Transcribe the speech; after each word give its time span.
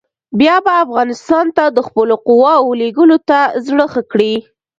بیا 0.39 0.55
به 0.65 0.71
افغانستان 0.85 1.45
ته 1.55 1.63
د 1.75 1.79
خپلو 1.87 2.15
قواوو 2.27 2.77
لېږلو 2.81 3.17
ته 3.29 3.39
زړه 3.67 3.85
ښه 3.93 4.01
کړي. 4.11 4.33